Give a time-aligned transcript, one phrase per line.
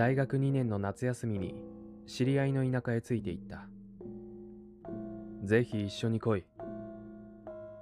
[0.00, 1.54] 大学2年の夏休みに
[2.06, 3.66] 知り合いの田舎へついて行った。
[5.44, 6.44] ぜひ一緒に来い。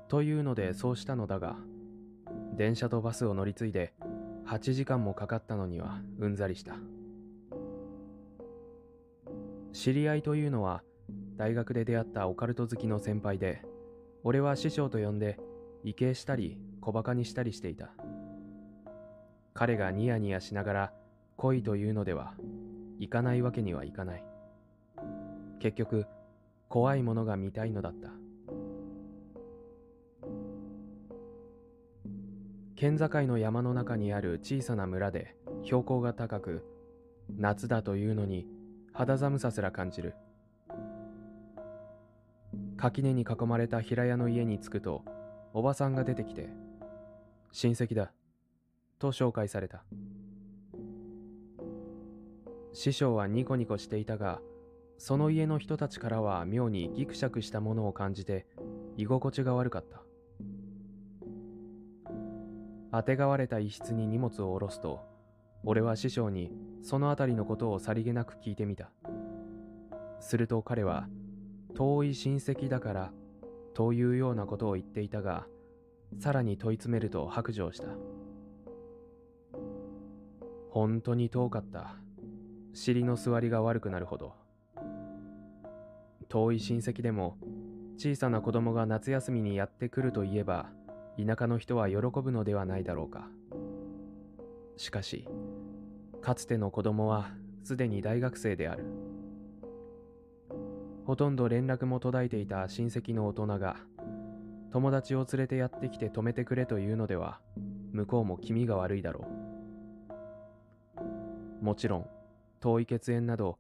[0.09, 1.55] というのでそうしたのだが、
[2.57, 3.95] 電車とバスを乗り継いで
[4.47, 6.75] 8時間もかかったのにはうんざりした。
[9.73, 10.83] 知り合いというのは
[11.37, 13.63] 大学で出会ったオカルト好きの先輩で、
[14.25, 15.39] 俺は師匠と呼んで
[15.85, 17.93] 畏敬したり小馬鹿にしたりしていた。
[19.55, 20.93] 彼がニヤニヤしながら
[21.39, 22.35] 恋というのでは、
[22.99, 24.25] 行かないわけにはいかない。
[25.61, 26.05] 結局、
[26.69, 28.11] 怖いものが見たいのだった。
[32.75, 36.65] 県境の山の中にある小さな村で標高が高く、
[37.37, 38.49] 夏だというのに
[38.93, 40.17] 肌寒さすら感じる。
[42.77, 45.05] 垣根に囲まれた平屋の家に着くと、
[45.53, 46.49] おばさんが出てきて、
[47.53, 48.13] 親戚だ、
[48.99, 49.85] と紹介された。
[52.79, 54.41] 師匠はニコニコしていたが、
[54.99, 58.47] その家の人たちからは妙にギクシャクしたものを感じて、
[58.97, 60.01] 居心地が悪かった。
[62.93, 65.01] あてがわれた一室に荷物を下ろすと、
[65.65, 68.93] 俺は師匠にその辺りのことをさりげなく聞いてみた。
[70.21, 71.09] すると彼は、
[71.75, 73.13] 遠い親戚だから、
[73.75, 75.49] というようなことを言っていたが、
[76.21, 77.89] さらに問い詰めると白状した。
[80.71, 81.97] 本当に遠かった。
[82.73, 84.35] 尻の座りが悪くなるほど。
[86.29, 87.37] 遠い親戚でも、
[87.97, 90.71] 小さな子供が夏休みにやってくるといえば、
[91.17, 93.29] 田舎の人は喜ぶのではないだろうか。
[94.77, 95.27] しかし、
[96.21, 97.31] かつての子供は
[97.65, 98.85] すでに大学生である。
[101.05, 103.77] ほとんど連絡も途絶えていた親戚の大人が、
[104.71, 107.41] 友達を連れてやってきて止めてくれというのでは、
[107.93, 109.27] 向こうも気味が悪いだろ
[111.61, 111.65] う。
[111.65, 112.07] もちろん、
[112.61, 113.59] 遠い血縁など、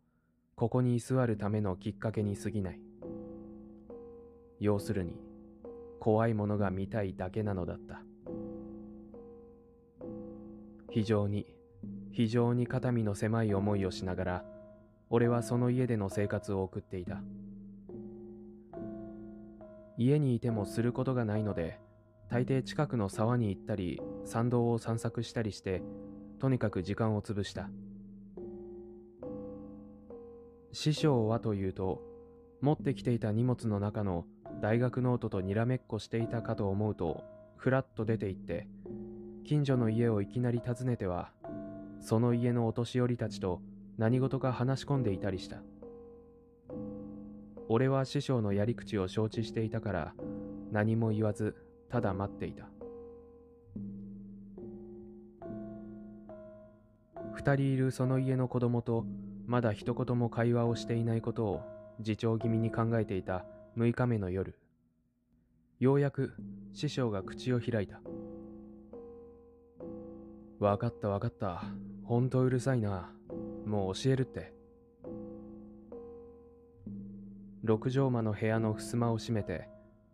[0.56, 2.80] ここに居座るためのきっかけに過ぎない。
[4.58, 5.20] 要するに、
[6.00, 8.02] 怖いものが見たいだけなのだった。
[10.90, 11.46] 非常に、
[12.10, 14.44] 非常に肩身の狭い思いをしながら、
[15.10, 17.22] 俺はその家での生活を送っていた。
[19.96, 21.78] 家にいてもすることがないので、
[22.28, 25.82] 大抵近くの沢に行ったり、山道を散策したりして、
[26.38, 27.70] とにかく時間を潰した。
[30.80, 32.00] 師匠はというと、
[32.60, 34.26] 持ってきていた荷物の中の
[34.62, 37.24] 大学ノートとにらめっこしていたかと思うと、
[37.56, 38.68] ふらっと出て行って、
[39.44, 41.32] 近所の家をいきなり訪ねては、
[42.00, 43.60] その家のお年寄りたちと
[43.96, 45.56] 何事か話し込んでいたりした。
[47.68, 50.14] 俺は師匠のやり口を承知していたから、
[50.70, 51.56] 何も言わず、
[51.90, 52.68] ただ待っていた。
[57.32, 59.04] 二人いるその家の子供と、
[59.48, 61.62] まだ一言も会話をしていないことを、
[62.00, 63.46] 自重気味に考えていた
[63.78, 64.58] 6日目の夜、
[65.80, 66.34] ようやく
[66.74, 68.02] 師匠が口を開いた。
[70.60, 71.64] わかったわかった。
[72.04, 73.10] ほんとうるさいな。
[73.64, 74.52] もう教えるって。
[77.64, 79.66] 六畳間の部屋の襖を閉めて、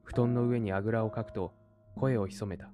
[0.04, 1.52] 布団の上にあぐらをかくと
[1.96, 2.70] 声を潜めた。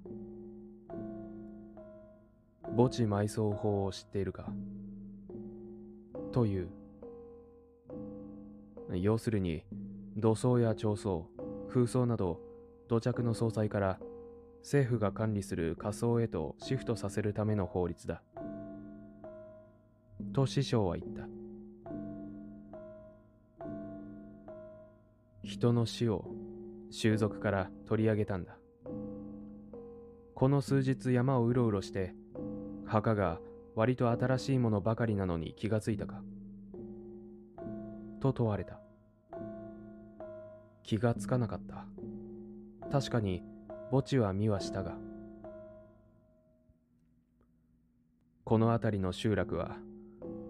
[2.77, 4.53] 墓地埋葬法を知っているか？
[6.31, 6.69] という。
[8.93, 9.63] 要するに、
[10.17, 11.27] 土葬や調葬、
[11.69, 12.41] 風葬など
[12.87, 13.99] 土着の総裁から
[14.61, 18.21] 政府が管理する仮想へとシフトさせるための法律だ。
[20.33, 21.27] と師匠は言った。
[25.43, 26.25] 人の死を
[26.91, 28.57] 習俗から取り上げたんだ。
[30.35, 32.13] この数日山をうろうろして
[32.85, 33.39] 墓が
[33.75, 36.21] 割と新しいものばかりなのに気がついたか？
[38.19, 38.79] と問われた。
[40.83, 41.85] 気がつかなかった。
[42.91, 43.43] 確かに
[43.89, 44.97] 墓地は見はしたが。
[48.43, 49.77] この辺りの集落は、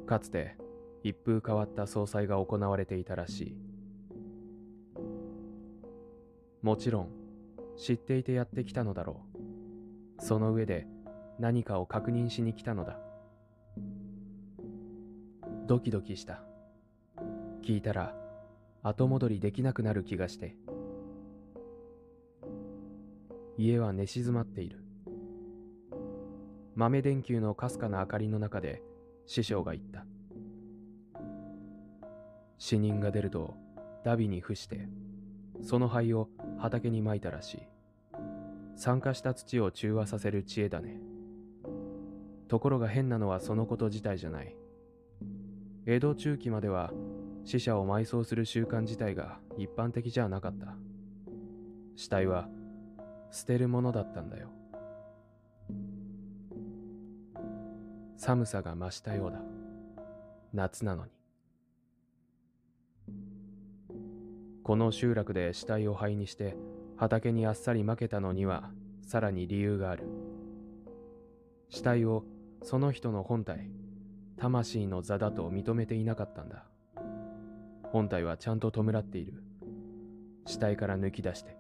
[0.08, 0.58] かつて
[1.04, 3.56] 一風変わった総裁が行われていたらしい。
[6.64, 7.10] もちろん、
[7.78, 9.22] 知っていてやってきたのだろ
[10.20, 10.22] う。
[10.24, 10.88] その上で
[11.40, 13.00] 何かを確認しに来たのだ。
[15.72, 16.42] ドキドキした。
[17.64, 18.14] 聞いたら、
[18.84, 20.58] 後戻りできなくなる気がして。
[23.58, 24.84] 家は寝静まっている。
[26.76, 28.84] 豆電球のかすかな明かりの中で
[29.26, 30.06] 師匠が言った。
[32.58, 33.56] 死人が出ると、
[34.04, 34.90] ダビに付して、
[35.62, 36.28] その灰を
[36.58, 37.60] 畑に撒いたらしい。
[38.76, 41.00] 酸化した土を中和させる知恵だね。
[42.50, 44.54] ところが変なのはそのこと自体じゃない。
[45.86, 46.92] 江戸中期までは
[47.44, 50.76] 死者を埋葬する習慣自体が一般的じゃなかった。
[51.96, 52.48] 死体は
[53.32, 54.50] 捨てるものだったんだよ。
[58.16, 59.42] 寒さが増したようだ。
[60.54, 61.12] 夏なのに。
[64.64, 66.56] この集落で死体を灰にして
[66.96, 68.70] 畑にあっさり負けたのには
[69.02, 70.04] さらに理由がある。
[71.70, 72.24] 死体を
[72.62, 73.68] その人の本体
[74.42, 76.64] 魂の座だと認めていなかったんだ。
[77.84, 79.44] 本体はちゃんと弔っている。
[80.48, 81.56] 死体から抜き出して。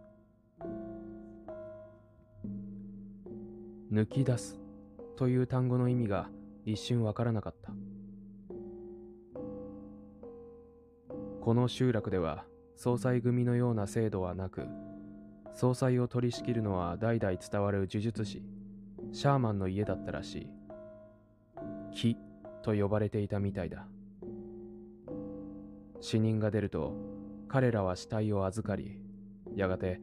[3.94, 4.60] 抜き出す
[5.16, 6.30] という単語の意味が
[6.66, 7.72] 一瞬わからなかった。
[11.39, 12.45] この集落では
[12.75, 14.66] 総裁組のような制度はなく
[15.54, 18.42] 総裁を取り仕切るのは代々伝わる呪術師
[19.12, 20.48] シャーマンの家だったらしい。
[21.94, 22.18] 木
[22.62, 23.86] と呼ばれていたみたいだ。
[26.00, 26.94] 死人が出ると
[27.48, 29.00] 彼らは死体を預かり
[29.56, 30.02] やがて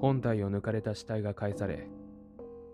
[0.00, 1.88] 本体を抜かれた死体が返され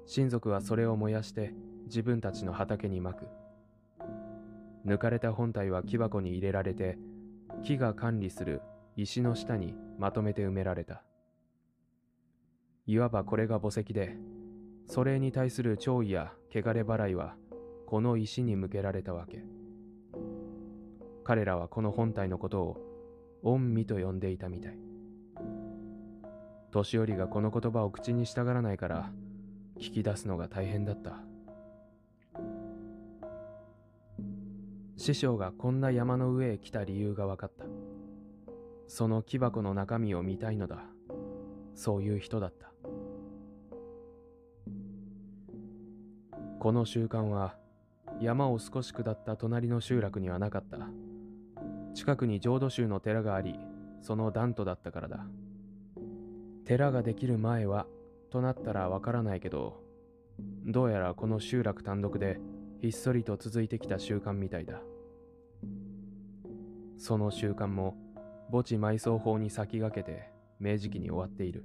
[0.06, 1.55] 親族はそれを燃やして
[1.87, 3.26] 自分たちの畑にまく。
[4.87, 6.99] 抜かれた本体は木箱に入れられて
[7.62, 8.62] 木が管理する
[8.96, 11.02] 石の下にまとめて埋められた。
[12.87, 14.17] いわばこれが墓石で
[14.87, 17.37] それに対する弔意や汚れ払いは
[17.93, 19.44] この石に向けられたわけ。
[21.25, 22.79] 彼らはこの本体のことを
[23.43, 24.79] 恩美と呼んでいたみたい。
[26.71, 29.12] 年寄りがこの言葉を口にしたがらないから
[29.79, 31.19] 聞き出すのが大変だった。
[34.97, 37.67] 師匠がこんな山の上へ来た理由が分かった。
[38.89, 40.79] その木箱の中身を見たいのだ。
[41.75, 42.73] そういう人だった。
[46.59, 47.61] この習慣は
[48.20, 50.79] 山を少し下った隣の集落にはなかった。
[51.94, 53.59] 近くに浄土宗の寺があり
[54.00, 55.26] その段とだったからだ。
[56.64, 57.87] 寺ができる前は
[58.31, 59.82] となったらわからないけど
[60.64, 62.38] どうやらこの集落単独で
[62.81, 64.81] ひっそりと続いてきた習慣みたいだ。
[66.97, 67.97] その習慣も
[68.50, 70.31] 墓地埋葬法に先駆けて
[70.61, 71.65] 明治期に終わっている。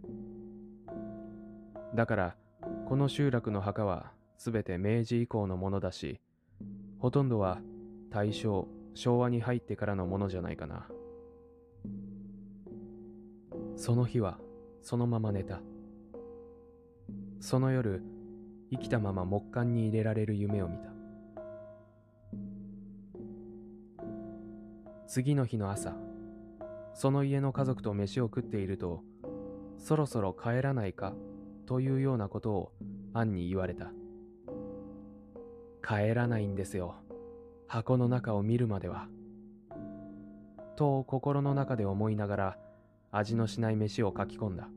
[1.96, 2.36] だから
[2.86, 6.20] この集落の墓は全て明治以降のものだし
[7.00, 7.60] ほとんどは
[8.10, 10.88] 大正昭和に入ってからのものじゃないかな。
[13.76, 14.40] その日は
[14.82, 15.62] そのまま寝た。
[17.40, 18.02] その夜
[18.72, 20.90] 生きたまま木棺に入れられる夢を見た。
[25.08, 25.96] 次の日の朝
[26.94, 29.04] その家の家族と飯を食っていると
[29.78, 31.14] そろそろ帰らないか
[31.66, 32.72] というようなことを
[33.14, 33.92] アンに言われた。
[35.84, 36.96] 帰らないんですよ。
[37.68, 39.08] 箱の中を見るまでは。
[40.76, 42.58] と心の中で思いながら
[43.12, 44.70] 味のしない飯を書き込んだ。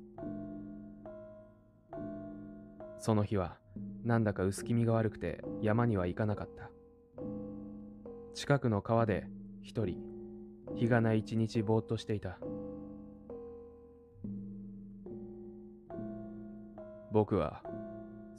[2.99, 3.57] その日は
[4.05, 6.71] なんだか薄気味が悪くて山には行かなかった。
[8.35, 9.27] 近くの川で
[9.63, 9.99] 一人
[10.75, 12.39] 日がない一日ぼーっとしていた。
[17.13, 17.63] 僕は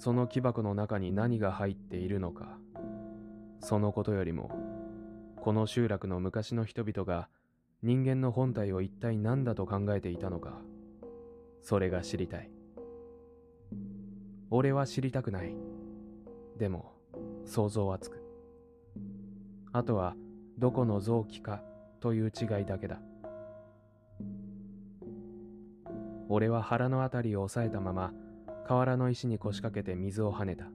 [0.01, 2.57] その木箱の中に何が入っているのか。
[3.59, 4.49] そのことよりも
[5.39, 7.29] この集落の昔の人々が
[7.83, 10.57] 人間の本体を一体何だと考えていたのか
[11.61, 12.49] それが知りたい。
[14.49, 15.55] 俺は知りたくない。
[16.57, 16.93] でも
[17.45, 18.23] 想像はつく。
[19.71, 20.15] あとは
[20.57, 21.61] どこの臓器か
[21.99, 22.99] という違いだけだ。
[26.27, 28.11] 俺は腹のあたりを押さえたまま
[28.65, 30.65] 河原の石に腰掛けて水をはねた。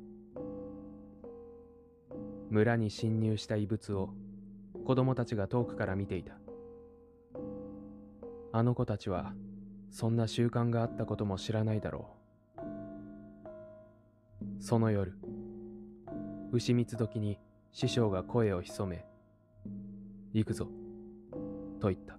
[2.51, 4.11] 村に侵入した異物を
[4.85, 6.35] 子供たちが遠くから見ていた。
[8.53, 9.33] あの子たちは
[9.91, 12.09] そんな習慣があったことも知らないだろ
[12.59, 12.63] う。
[14.61, 15.17] その夜
[16.53, 17.39] 牛蜜時に
[17.73, 19.05] 師匠が声を潜め
[20.33, 20.69] 行くぞ
[21.81, 22.17] と言った。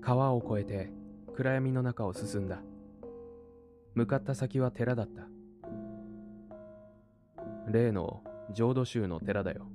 [0.00, 0.99] 川を越えて
[1.36, 2.60] 暗闇の中を進んだ。
[3.94, 5.26] 向かった先は寺だった。
[7.70, 8.22] 例の
[8.52, 9.66] 浄土宗の寺だよ。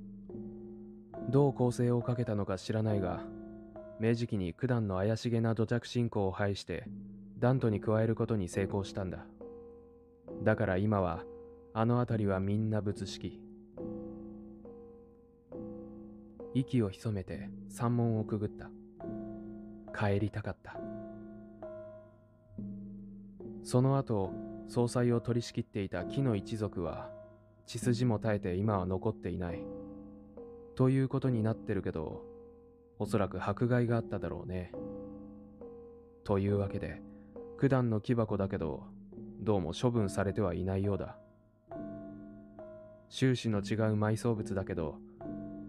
[1.30, 3.24] どう構成をかけたのか知らないが
[3.98, 6.84] 明治期に九段の怪しげな土着信仰を排して
[7.38, 9.26] ダントに加えることに成功したんだ。
[10.42, 11.24] だから今は
[11.72, 13.40] あの辺りはみんな仏式。
[16.54, 18.70] 息を潜めて山門をくぐった。
[19.98, 20.78] 帰りたかった。
[23.66, 24.32] その後
[24.68, 27.10] 総裁を取り仕切っていた木の一族は
[27.66, 29.58] 血筋も絶えて今は残っていない。
[30.76, 32.22] ということになってるけど、
[33.00, 34.70] おそらく迫害があっただろうね。
[36.22, 37.02] というわけで、
[37.58, 38.84] 九段の木箱だけど、
[39.40, 41.16] どうも処分されてはいないようだ。
[43.08, 43.64] 収支の違う
[43.98, 45.00] 埋葬物だけど、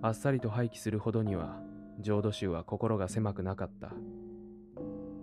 [0.03, 1.59] あっさりと廃棄するほどには、
[1.99, 3.91] 浄土宗は心が狭くなかった。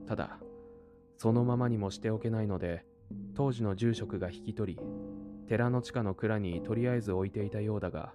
[0.09, 0.41] ただ、
[1.25, 2.85] そのままにもしておけないので、
[3.35, 4.81] 当時の住職が引き取り、
[5.49, 8.13] 寺の地下の蔵にとりあえず置いていたようだが、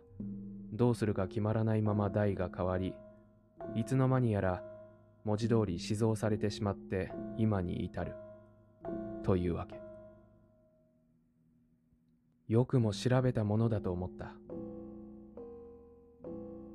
[0.73, 2.93] どうするか決まらないまま代が変わり、
[3.73, 4.63] いつの間にやら
[5.23, 8.13] 文字通り死蔵されてしまって今に至る。
[9.23, 9.81] というわけ。
[12.47, 14.35] よくも調べたものだと思った。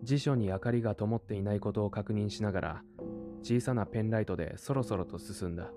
[0.03, 2.83] 辞書に明かりが灯っていないことを確認しながら、
[3.45, 5.71] 小さなペンライトでそろそろと進んだ。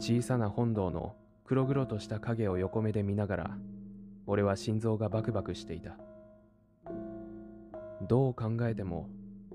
[0.00, 1.14] 小さな本堂の
[1.44, 3.58] 黒々とした影を横目で見ながら、
[4.26, 5.98] 俺は心臓がバクバクしていた。
[8.08, 9.10] どう考えても、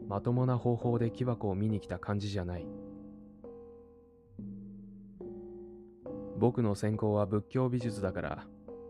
[0.08, 2.68] まともな方法で木箱を見に来た感じじゃない。
[6.38, 8.48] 僕の専攻は仏教美術だから、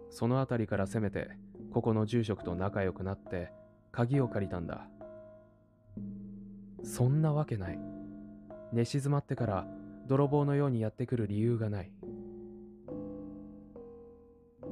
[0.09, 1.29] その辺りから攻めて、
[1.71, 3.53] ここの住職と仲良くなって、
[3.93, 4.89] 鍵を借りたんだ。
[6.83, 7.79] そんなわけない。
[8.74, 9.67] 寝静まってから
[10.07, 11.91] 泥棒のようにやってくる理由がない。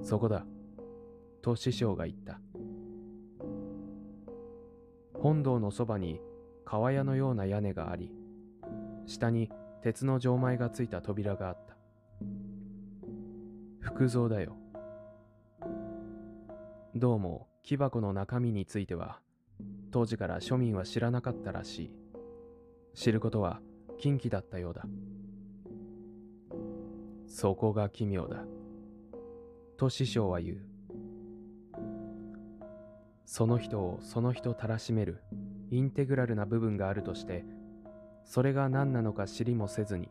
[0.01, 0.45] そこだ。
[1.41, 2.39] と師匠が言った。
[5.13, 6.19] 本堂のそばに
[6.65, 8.11] 川屋のような屋根があり、
[9.05, 9.49] 下に
[9.81, 11.75] 鉄の錠前がついた扉があった。
[13.79, 14.55] 福蔵だよ。
[16.95, 19.19] どうも木箱の中身については、
[19.91, 21.91] 当時から庶民は知らなかったらしい。
[22.93, 23.61] 知ることは
[23.97, 24.85] 禁忌だったようだ。
[27.33, 28.45] そこが奇妙だ。
[29.75, 30.57] と師匠は言う。
[33.25, 35.23] その人をその人たらしめる
[35.71, 37.43] インテグラルな部分があるとして、
[38.23, 40.09] それが何なのか知りもせずに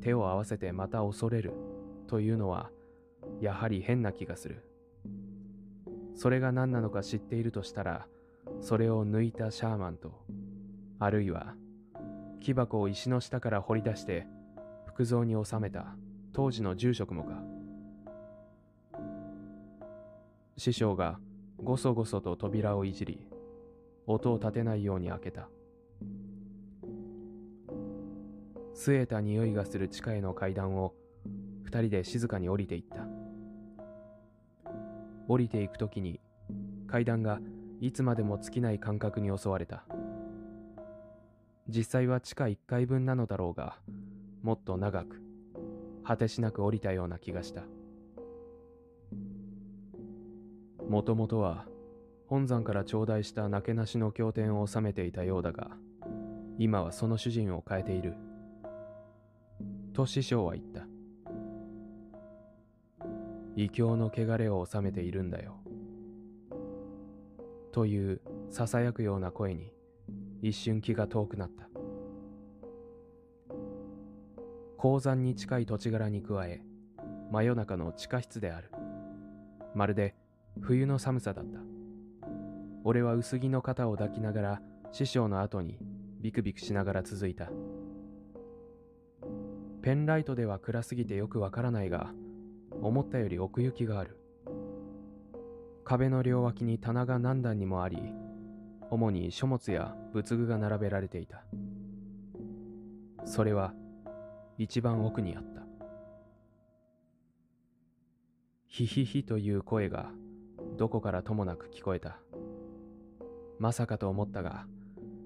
[0.00, 1.52] 手を合わせてまた恐れる
[2.08, 2.70] というのは
[3.40, 4.64] やはり変な気がする。
[6.16, 8.08] それが何なのか知っているとしたら、
[8.60, 10.24] それを抜いたシャーマンと、
[10.98, 11.54] あるいは
[12.40, 14.26] 木箱を石の下から掘り出して
[14.86, 15.94] 福蔵に収めた
[16.38, 17.42] 当時の住職もか。
[20.56, 21.18] 師匠が
[21.56, 23.26] ごそごそと扉をいじり、
[24.06, 25.48] 音を立てないように開けた。
[28.72, 30.94] 据えた匂いがする地下への階段を
[31.64, 33.04] 二人で静かに降りていった。
[35.26, 36.20] 降りていくときに
[36.86, 37.40] 階段が
[37.80, 39.82] いつまでも尽きない感覚に襲われた。
[41.66, 43.80] 実際は地下1階分なのだろうが、
[44.44, 45.20] もっと長く、
[46.08, 47.64] 果てしなく降りたような気がした。
[50.88, 51.66] もともとは
[52.28, 55.68] 本山から頂戴したなけなしの経典を収めていたようだが、
[56.58, 58.14] 今はその主人を変えている。
[59.92, 60.86] と師匠は言った。
[63.54, 65.56] 異教の汚れを収めているんだよ。
[67.70, 69.74] という囁くような声に
[70.40, 71.67] 一瞬気が遠くなった。
[74.78, 76.62] 鉱山に近い土地柄に加え、
[77.32, 78.70] 真夜中の地下室である。
[79.74, 80.14] まるで
[80.60, 81.58] 冬の寒さだった。
[82.84, 85.80] 俺は薄着の肩を抱きながら師匠の後に
[86.20, 87.50] ビクビクしながら続いた。
[89.82, 92.12] ペンライトでは暗すぎてよくわからないが、
[92.80, 94.16] 思ったより奥行きがある。
[95.84, 97.98] 壁の両脇に棚が何段にもあり、
[98.90, 101.42] 主に書物や仏具が並べられていた。
[103.24, 103.74] それは
[104.58, 105.62] 一番奥にあった。
[108.66, 110.10] ヒヒヒという声が
[110.76, 112.18] どこからともなく聞こえた。
[113.60, 114.66] まさかと思ったが、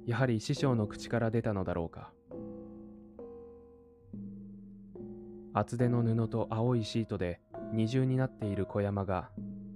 [0.06, 2.12] やはり師匠の口から出たのだろうか。
[5.54, 7.40] 厚手の布と青いシートで
[7.72, 9.30] 二重になっている小山が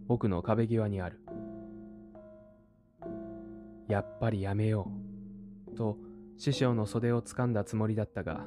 [0.08, 1.20] 奥の壁際にある。
[3.88, 4.90] やっぱりやめよ
[5.72, 5.74] う。
[5.74, 5.96] と
[6.36, 8.46] 師匠の袖を掴んだつもりだったが、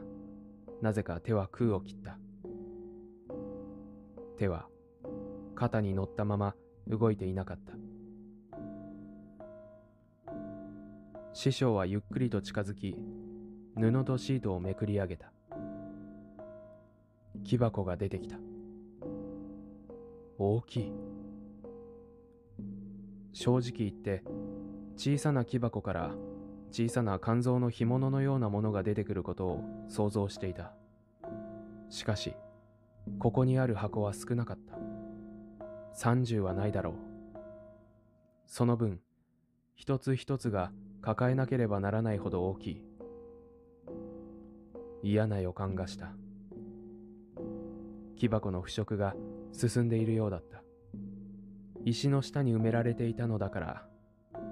[0.81, 2.17] なぜか手は空を切った。
[4.37, 4.67] 手は
[5.55, 6.55] 肩に乗ったまま
[6.87, 7.73] 動いていなかった。
[11.33, 12.95] 師匠はゆっくりと近づき、
[13.75, 15.31] 布とシートをめくり上げた。
[17.43, 18.37] 木箱が出てきた。
[20.37, 20.93] 大きい。
[23.33, 24.23] 正直言って、
[24.95, 26.15] 小さな木箱から
[26.71, 30.73] 小さな肝臓の干物のようなものが出てくることを想像していた。
[31.89, 32.33] しかし、
[33.17, 34.77] ここにある箱は少なかった。
[35.95, 36.93] 30はないだろう。
[38.45, 38.99] その分、
[39.75, 40.71] 一つ一つが
[41.01, 42.83] 抱えなければならないほど大きい。
[45.01, 46.11] 嫌な予感がした。
[48.15, 49.15] 木箱の腐食が
[49.53, 50.61] 進んでいるようだった。
[51.85, 53.85] 石の下に埋められていたのだから、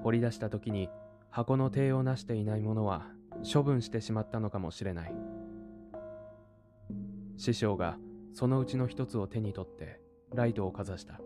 [0.04, 0.90] 掘り出した時に
[1.30, 3.08] 箱の手をなしていないものは
[3.52, 5.14] 処分してしまったのかもしれない。
[7.38, 7.98] 師匠が
[8.34, 10.02] そのうちの一つを手に取って
[10.34, 11.20] ライトをかざした。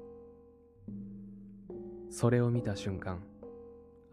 [2.09, 3.23] それを見た瞬間、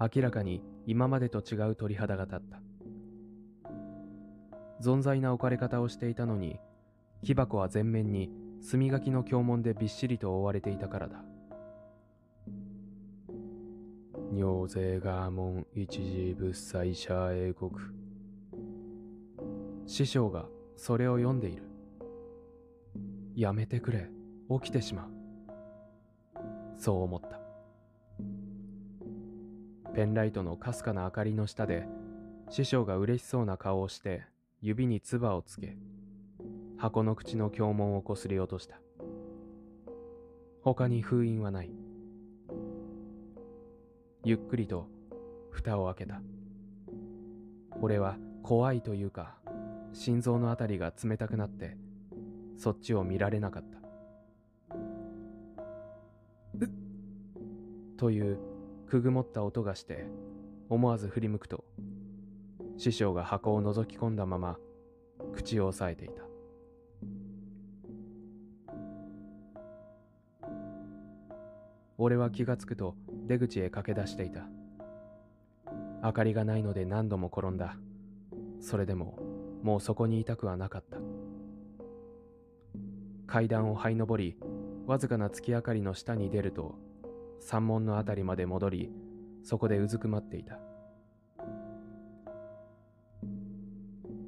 [0.01, 2.61] 明らかに今までと違う鳥肌が立った。
[4.81, 6.61] 存在な置かれ方をしていたのに、
[7.25, 8.31] 木箱は全面に
[8.61, 11.25] 墨書きの経文でびっしりと覆われていたからだ。
[14.31, 17.71] 尿税ガーモン一時仏祭者英国。
[19.87, 20.45] 師匠が
[20.77, 21.63] それを読んでいる。
[23.35, 24.11] やめてくれ、
[24.61, 25.11] 起きてしまう。
[26.77, 27.41] そう思った。
[29.95, 31.87] ペンライトのかすかな明かりの下で、
[32.51, 34.25] 師匠が嬉しそうな顔をして
[34.61, 35.79] 指に唾をつけ、
[36.77, 38.79] 箱の口の経文をこすり落とした。
[40.63, 41.88] 他に封印はない。
[44.29, 44.87] ゆっくりと
[45.51, 46.21] 蓋を開けた。
[47.81, 49.39] 俺は怖いというか、
[49.95, 51.79] 心臓のあたりが冷たくなって、
[52.59, 53.79] そっちを見られなかった。
[57.97, 58.39] という
[58.87, 60.05] くぐもった音がして
[60.69, 61.65] 思わず振り向くと
[62.77, 64.59] 師匠が箱を覗き込んだまま
[65.33, 66.23] 口を押さえていた
[72.01, 72.95] 俺は気がつくと
[73.27, 74.47] 出口へ駆け出していた。
[76.01, 77.77] 明かりがないので何度も転んだ。
[78.61, 79.19] それでも
[79.65, 80.99] もうそこにいたくはなかった。
[83.27, 84.37] 階段を這い登り
[84.87, 86.77] わずかな月明かりの下に出ると
[87.41, 88.93] 山門のあたりまで戻り
[89.43, 90.61] そこでうずくまっていた。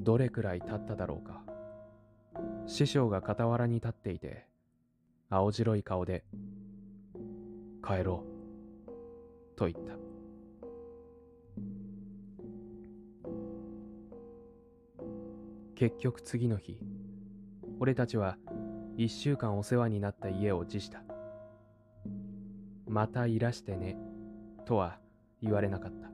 [0.01, 1.45] どれくらい経っただろうか。
[2.67, 4.47] 師匠が傍らに立っていて
[5.29, 6.25] 青白い顔で
[7.83, 8.25] 「帰ろ
[8.87, 8.91] う」
[9.57, 9.95] と言った。
[15.75, 16.79] 結局次の日
[17.79, 18.37] 俺たちは
[18.99, 21.03] 一週間お世話になった家を辞した。
[22.87, 23.97] またいらしてね
[24.67, 24.99] とは
[25.41, 26.11] 言われなかった。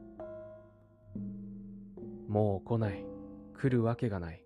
[2.28, 3.04] もう来ない。
[3.54, 4.44] 来るわけがない。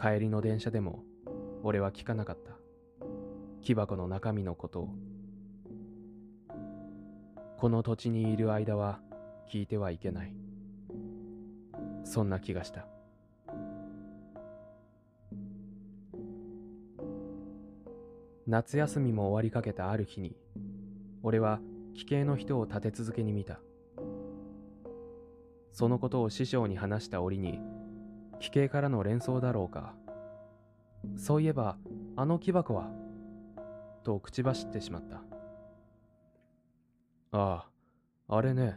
[0.00, 1.02] 帰りの電車でも
[1.62, 2.52] 俺は聞かなかった。
[3.66, 4.88] 木箱の中身のことを。
[7.58, 9.00] この土地にいる間は
[9.52, 10.32] 聞いてはいけない。
[12.04, 12.86] そんな気がした。
[18.46, 20.36] 夏休みも終わりかけたある日に、
[21.24, 21.58] 俺は
[21.92, 23.58] 奇形の人を立て続けに見た。
[25.72, 27.58] そのことを師匠に話した折に、
[28.38, 29.96] 奇形からの連想だろうか。
[31.16, 31.76] そういえば、
[32.14, 32.92] あの木箱は
[34.06, 35.16] と口走ってしまった。
[37.32, 37.66] あ
[38.28, 38.76] あ、あれね。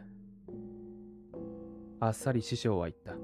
[2.00, 3.14] あっさり師匠は言った。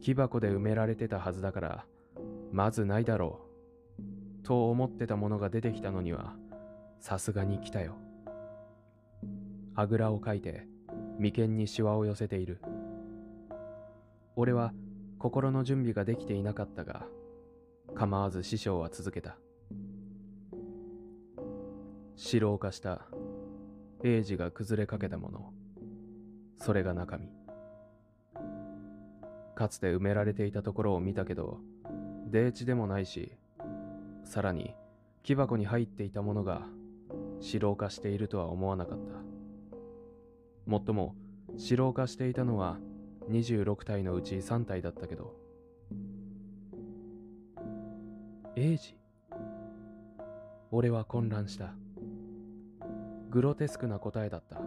[0.00, 1.86] 木箱で埋められてたはずだから、
[2.50, 3.40] まずないだろ
[4.42, 4.44] う。
[4.44, 6.34] と思ってたものが出てきたのには、
[6.98, 7.94] さすがに来たよ。
[9.76, 10.66] あぐらをかいて、
[11.20, 12.60] 眉間にしわを寄せている。
[14.34, 14.72] 俺は
[15.20, 17.06] 心の準備ができていなかったが、
[17.94, 19.36] 構わず師匠は続けた。
[22.16, 23.06] 白化した
[24.02, 25.52] 英治が崩れかけたもの。
[26.58, 27.28] それが中身。
[29.54, 31.60] かつて埋められていたところを見たけど、
[32.26, 33.32] 泥地でもないし、
[34.24, 34.74] さらに
[35.22, 36.62] 木箱に入っていたものが
[37.40, 39.14] 白化しているとは思わなかった。
[40.66, 41.14] もっとも
[41.56, 42.78] 白化していたのは
[43.30, 45.43] 26体のうち3体だったけど
[48.56, 48.96] 英治
[50.70, 51.74] 俺は混乱した。
[53.30, 54.60] グロテスクな答えだった。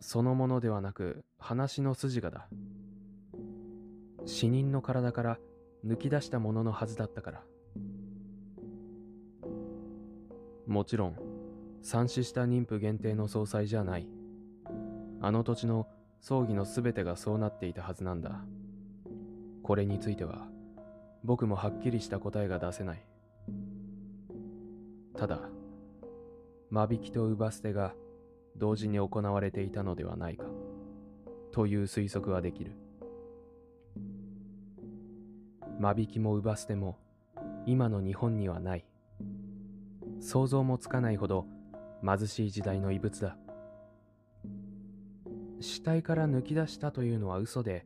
[0.00, 2.48] そのものではなく話の筋がだ。
[4.26, 5.38] 死人の体から
[5.86, 7.42] 抜き出したもののはずだったから。
[10.66, 11.16] もちろん
[11.80, 14.06] 惨死した妊婦限定の総裁じゃない。
[15.22, 15.88] あの土地の
[16.20, 18.44] 葬儀の全てがそうなっていたはずなんだ。
[19.62, 20.51] これについては、
[21.24, 23.04] 僕もはっきりした答えが出せない。
[25.16, 25.40] ただ、
[26.70, 27.94] 間引きと乳捨てが
[28.56, 30.46] 同時に行われていたのではないか、
[31.52, 32.72] という推測はできる。
[35.82, 36.96] 間引きも乳捨ても
[37.66, 38.84] 今の日本にはない
[40.20, 41.46] 想像もつかないほど
[42.04, 43.36] 貧しい時代の遺物だ
[45.60, 47.84] 死体から抜き出したというのは嘘で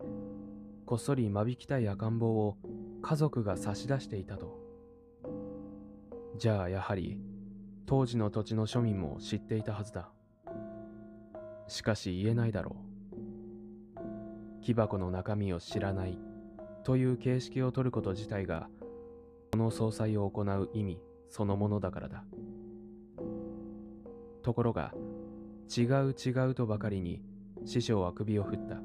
[0.84, 2.56] こっそり間引きたい赤ん坊を
[3.08, 4.58] 家族が差し出していたと。
[6.36, 7.20] じゃあやはり
[7.86, 10.10] 当時の土地の庶民も知っていたはずだ。
[11.68, 12.74] しかし言えないだろ
[14.60, 14.60] う。
[14.60, 16.18] 木箱の中身を知らない
[16.82, 18.68] という形式を取ること自体が
[19.52, 22.24] この総裁を行う意味そのものだからだ。
[24.42, 24.92] ところが
[25.68, 27.22] 違う違うとばかりに
[27.64, 28.80] 師匠は首を振った。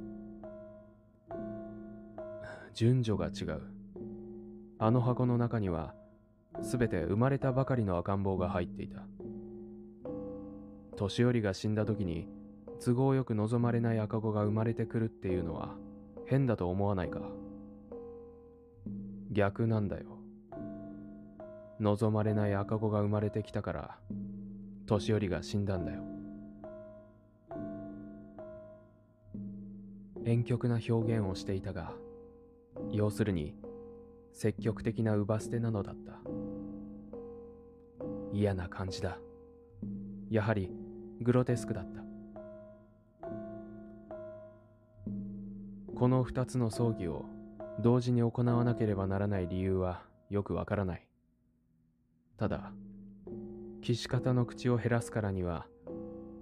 [2.76, 3.81] 順序が違う。
[4.84, 5.94] あの箱の中には
[6.64, 9.04] すべて生まれたばかりの赤ん坊が入っていた。
[10.98, 12.28] 年寄りが死んだ時に
[12.84, 15.76] 都合よく望まれない赤子が生まれてくるっていうのは
[16.26, 17.22] 変だと思わないか。
[19.32, 20.18] 逆なんだよ。
[21.80, 23.98] 望まれない赤子が生まれてきたから
[24.88, 26.02] 年寄りが死んだんだよ。
[30.26, 31.94] 婉曲な表現をしていたが
[32.92, 33.54] 要するに
[34.34, 36.20] 積極的な乳捨てなのだった。
[38.34, 39.20] 嫌な感じだ。
[40.30, 40.72] やはり
[41.22, 42.02] グロテスクだった。
[45.96, 47.26] この二つの葬儀を
[47.80, 51.08] 同時に行わなければならない理由はよくわからない。
[52.38, 52.72] ただ
[53.82, 55.68] 岸方の口を減らすからには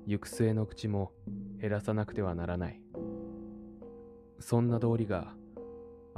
[0.06, 1.12] 行く末の口も
[1.60, 2.82] 減らさなくてはならない。
[4.40, 5.34] そんな道理が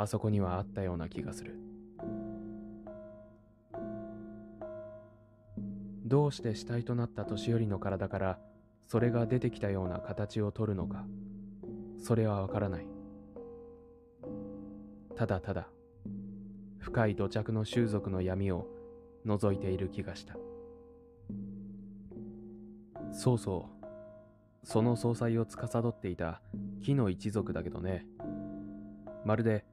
[0.02, 1.56] あそこにはあったような気がする。
[6.04, 8.40] どうして死体となった年寄りの体から
[8.88, 11.06] それが出てきたような形をとるのか
[12.00, 12.88] それはわからない。
[15.16, 15.68] ただただ
[16.80, 18.68] 深い土着の習俗の闇を
[19.26, 20.36] 覗いている気がした。
[23.14, 24.68] そうそう。
[24.68, 26.42] その総裁を司っていた
[26.84, 28.06] 木の一族だけどね。
[29.24, 29.64] まるで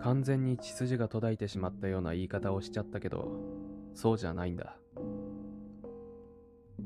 [0.00, 3.32] 完全に血筋が途絶えてしまったような言い方をしちゃったけど
[3.94, 4.76] そうじゃないんだ。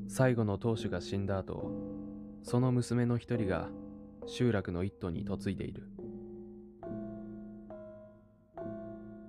[0.08, 1.70] 最後の当主が死んだ後
[2.42, 3.68] その娘の一人が
[4.26, 5.88] 集落の一頭に嫁いでいる。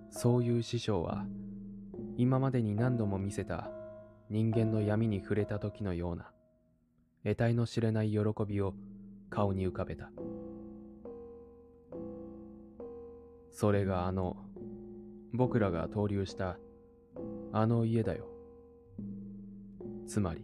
[0.10, 1.26] そういう師匠は
[2.18, 3.72] 今までに何度も見せた
[4.30, 6.32] 人間の闇に触れた時のような
[7.24, 8.76] 得体の知れない喜びを
[9.30, 10.12] 顔に浮かべた。
[13.54, 14.36] それがあの
[15.32, 16.58] 僕らが投留した
[17.52, 18.28] あの家だよ。
[20.08, 20.44] つまり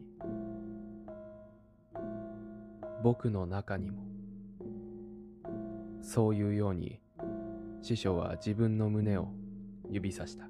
[3.04, 4.04] 僕の中にも
[6.02, 7.00] そういうように
[7.82, 9.30] 師匠は自分の胸を
[9.90, 10.46] 指さした。